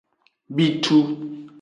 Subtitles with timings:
[0.55, 0.97] Bitu.